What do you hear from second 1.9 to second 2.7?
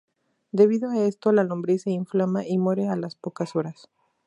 inflama y